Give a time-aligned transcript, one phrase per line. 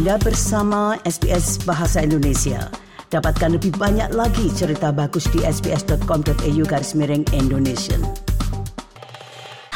[0.00, 2.72] Anda bersama SBS Bahasa Indonesia.
[3.12, 8.00] Dapatkan lebih banyak lagi cerita bagus di sbs.com.au garis miring Indonesia.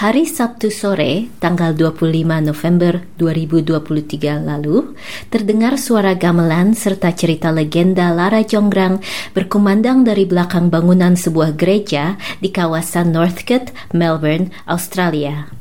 [0.00, 4.96] Hari Sabtu sore, tanggal 25 November 2023 lalu,
[5.28, 9.04] terdengar suara gamelan serta cerita legenda Lara Jonggrang
[9.36, 15.52] berkumandang dari belakang bangunan sebuah gereja di kawasan Northcote, Melbourne, Australia.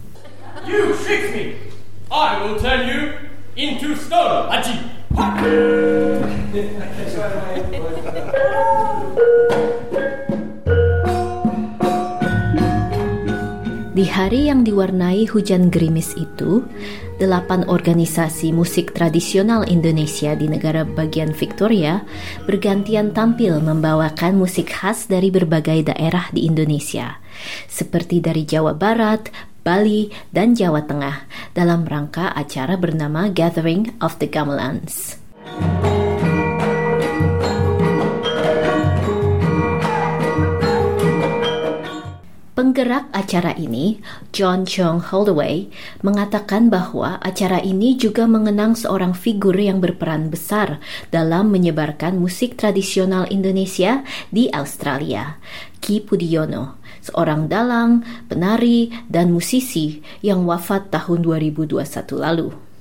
[0.64, 1.60] You tricked me!
[2.08, 4.76] I will turn you into stone, Haji!
[13.94, 16.66] Di hari yang diwarnai hujan gerimis itu,
[17.22, 22.02] delapan organisasi musik tradisional Indonesia di negara bagian Victoria
[22.50, 27.22] bergantian tampil membawakan musik khas dari berbagai daerah di Indonesia,
[27.70, 29.30] seperti dari Jawa Barat,
[29.64, 35.23] Bali, dan Jawa Tengah dalam rangka acara bernama Gathering of the Gamelans.
[42.64, 44.00] Penggerak acara ini,
[44.32, 45.68] John Chong Holdaway,
[46.00, 50.80] mengatakan bahwa acara ini juga mengenang seorang figur yang berperan besar
[51.12, 55.44] dalam menyebarkan musik tradisional Indonesia di Australia,
[55.84, 58.00] Ki Pudiono, seorang dalang,
[58.32, 61.84] penari, dan musisi yang wafat tahun 2021
[62.16, 62.73] lalu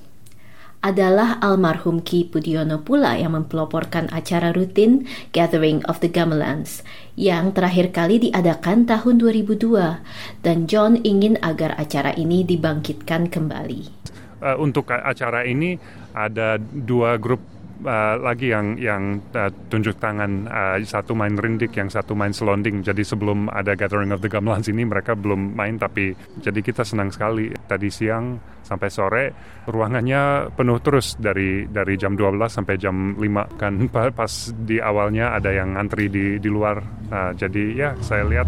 [0.83, 6.83] adalah almarhum Ki Pudiono pula yang mempeloporkan acara rutin Gathering of the Gamelans
[7.15, 14.03] yang terakhir kali diadakan tahun 2002 dan John ingin agar acara ini dibangkitkan kembali.
[14.43, 15.79] Uh, untuk acara ini
[16.11, 17.39] ada dua grup
[17.83, 22.81] uh, lagi yang yang uh, tunjuk tangan uh, satu main rindik yang satu main selonding.
[22.81, 27.11] Jadi sebelum ada Gathering of the Gamelans ini mereka belum main tapi jadi kita senang
[27.11, 27.51] sekali.
[27.53, 29.23] Tadi siang sampai sore
[29.67, 33.73] ruangannya penuh terus dari dari jam 12 sampai jam 5 kan
[34.17, 36.79] pas di awalnya ada yang antri di di luar.
[37.11, 38.47] Nah, jadi ya saya lihat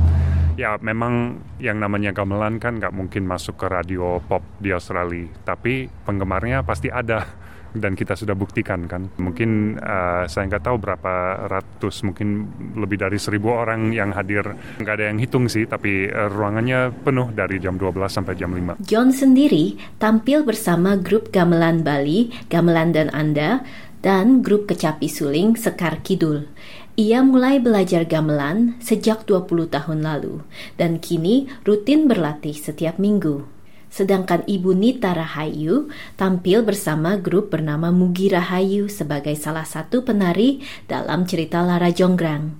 [0.55, 5.27] ya memang yang namanya gamelan kan nggak mungkin masuk ke radio pop di Australia.
[5.43, 7.23] Tapi penggemarnya pasti ada
[7.75, 9.11] dan kita sudah buktikan kan?
[9.19, 12.47] Mungkin uh, saya nggak tahu berapa ratus mungkin
[12.79, 14.43] lebih dari seribu orang yang hadir.
[14.79, 18.79] Nggak ada yang hitung sih tapi uh, ruangannya penuh dari jam 12 sampai jam 5
[18.81, 23.61] John sendiri tampil bersama grup gamelan Bali Gamelan dan Anda
[23.99, 26.45] dan grup kecapi suling Sekar Kidul.
[26.95, 30.47] Ia mulai belajar gamelan sejak 20 tahun lalu
[30.79, 33.43] dan kini rutin berlatih setiap minggu
[33.89, 41.23] sedangkan Ibu Nita Rahayu tampil bersama grup bernama Mugi Rahayu sebagai salah satu penari dalam
[41.23, 42.55] cerita Lara Jonggrang.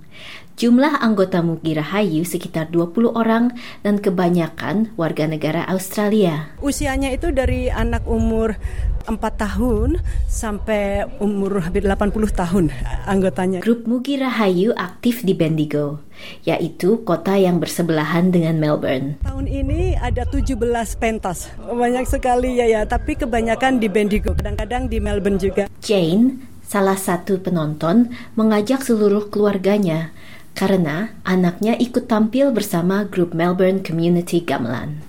[0.56, 3.52] Jumlah anggota Mugi Rahayu sekitar 20 orang
[3.84, 6.48] dan kebanyakan warga negara Australia.
[6.64, 8.56] Usianya itu dari anak umur
[9.04, 12.64] 4 tahun sampai umur hampir 80 tahun
[13.04, 13.60] anggotanya.
[13.60, 16.00] Grup Mugi Rahayu aktif di Bendigo,
[16.48, 19.20] yaitu kota yang bersebelahan dengan Melbourne.
[19.28, 20.56] Tahun ini ada 17
[20.96, 21.52] pentas.
[21.68, 25.68] Banyak sekali ya ya, tapi kebanyakan di Bendigo, kadang-kadang di Melbourne juga.
[25.84, 28.08] Jane, salah satu penonton,
[28.40, 30.16] mengajak seluruh keluarganya
[30.56, 35.04] karena anaknya ikut tampil bersama grup Melbourne Community Gamelan.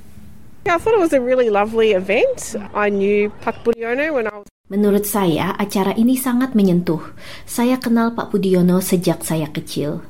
[0.67, 2.59] I thought it was a really lovely event.
[2.75, 6.99] I knew Pak Budiono when I was Menurut saya, acara ini sangat menyentuh.
[7.47, 10.03] Saya kenal Pak Budiono sejak saya kecil.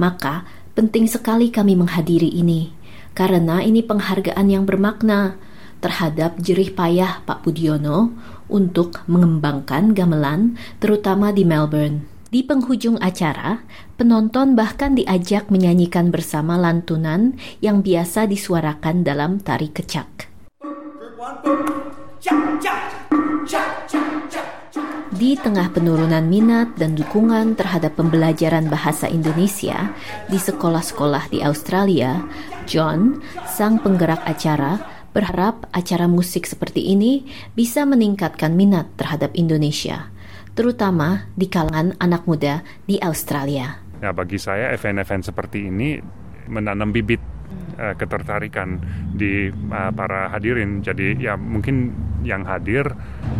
[0.00, 2.72] Maka, penting sekali kami menghadiri ini,
[3.12, 5.36] karena ini penghargaan yang bermakna
[5.84, 8.16] terhadap jerih payah Pak Budiono
[8.48, 12.19] untuk mengembangkan gamelan, terutama di Melbourne.
[12.30, 13.58] Di penghujung acara,
[13.98, 20.30] penonton bahkan diajak menyanyikan bersama lantunan yang biasa disuarakan dalam tari kecak.
[25.10, 29.90] Di tengah penurunan minat dan dukungan terhadap pembelajaran bahasa Indonesia
[30.30, 32.22] di sekolah-sekolah di Australia,
[32.70, 33.18] John,
[33.50, 34.78] sang penggerak acara,
[35.10, 37.26] berharap acara musik seperti ini
[37.58, 40.06] bisa meningkatkan minat terhadap Indonesia
[40.60, 43.80] terutama di kalangan anak muda di Australia.
[44.04, 45.96] Ya, bagi saya event-event seperti ini
[46.52, 47.24] menanam bibit
[47.80, 48.76] uh, ketertarikan
[49.16, 50.84] di uh, para hadirin.
[50.84, 52.84] Jadi ya mungkin yang hadir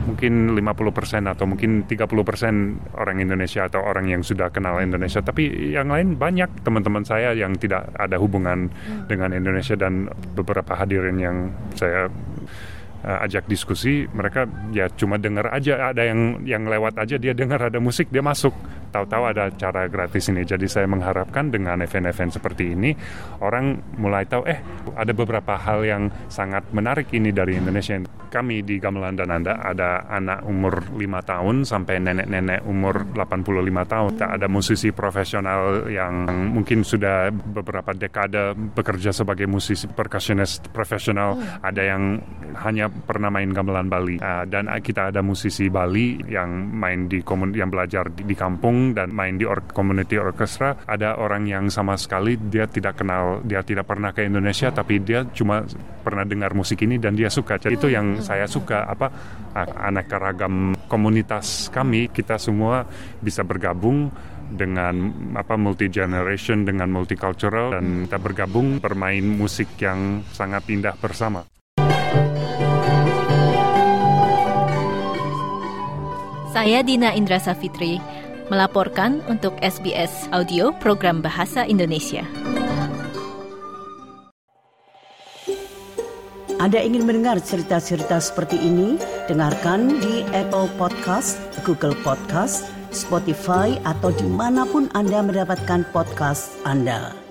[0.09, 5.21] mungkin 50% atau mungkin 30% orang Indonesia atau orang yang sudah kenal Indonesia.
[5.21, 9.13] Tapi yang lain banyak teman-teman saya yang tidak ada hubungan hmm.
[9.13, 12.09] dengan Indonesia dan beberapa hadirin yang saya
[13.05, 17.61] uh, ajak diskusi mereka ya cuma dengar aja ada yang yang lewat aja dia dengar
[17.61, 18.53] ada musik dia masuk
[18.91, 20.43] tahu-tahu ada acara gratis ini.
[20.43, 22.91] Jadi saya mengharapkan dengan event-event seperti ini
[23.41, 24.61] orang mulai tahu eh
[24.99, 27.97] ada beberapa hal yang sangat menarik ini dari Indonesia.
[28.31, 34.11] Kami di Gamelan dan Anda ada anak umur 5 tahun sampai nenek-nenek umur 85 tahun.
[34.23, 41.35] Ada musisi profesional yang mungkin sudah beberapa dekade bekerja sebagai musisi percussionist profesional.
[41.59, 42.23] Ada yang
[42.63, 47.51] hanya pernah main gamelan Bali uh, dan kita ada musisi Bali yang main di komun
[47.55, 50.81] yang belajar di, di kampung dan main di or community orchestra.
[50.89, 55.29] Ada orang yang sama sekali dia tidak kenal, dia tidak pernah ke Indonesia tapi dia
[55.31, 55.63] cuma
[56.01, 57.61] pernah dengar musik ini dan dia suka.
[57.61, 59.13] Jadi itu yang saya suka apa
[59.57, 62.89] anak ragam komunitas kami kita semua
[63.21, 64.09] bisa bergabung
[64.51, 71.47] dengan apa multi generation dengan multicultural dan kita bergabung bermain musik yang sangat indah bersama.
[76.51, 78.03] Saya Dina Indra Safitri
[78.51, 82.27] melaporkan untuk SBS Audio Program Bahasa Indonesia.
[86.61, 89.01] Anda ingin mendengar cerita-cerita seperti ini?
[89.31, 97.30] Dengarkan di Apple Podcast, Google Podcast, Spotify, atau di mana pun Anda mendapatkan podcast Anda.